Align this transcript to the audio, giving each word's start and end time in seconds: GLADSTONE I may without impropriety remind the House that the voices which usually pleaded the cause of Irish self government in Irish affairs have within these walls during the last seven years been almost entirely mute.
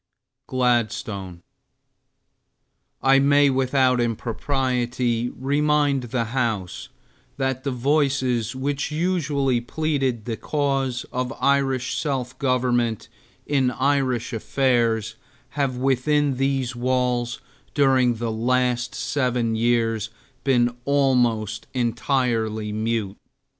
GLADSTONE 0.47 1.43
I 3.03 3.19
may 3.19 3.51
without 3.51 4.01
impropriety 4.01 5.29
remind 5.29 6.01
the 6.05 6.23
House 6.33 6.89
that 7.37 7.63
the 7.63 7.69
voices 7.69 8.55
which 8.55 8.89
usually 8.89 9.61
pleaded 9.61 10.25
the 10.25 10.37
cause 10.37 11.03
of 11.11 11.31
Irish 11.39 11.95
self 11.99 12.35
government 12.39 13.09
in 13.45 13.69
Irish 13.69 14.33
affairs 14.33 15.17
have 15.49 15.77
within 15.77 16.37
these 16.37 16.75
walls 16.75 17.39
during 17.75 18.15
the 18.15 18.31
last 18.31 18.95
seven 18.95 19.53
years 19.55 20.09
been 20.43 20.75
almost 20.83 21.67
entirely 21.75 22.71
mute. 22.71 23.17